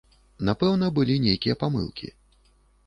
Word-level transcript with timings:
Напэўна, 0.49 0.89
былі 0.97 1.19
нейкія 1.27 1.59
памылкі. 1.67 2.13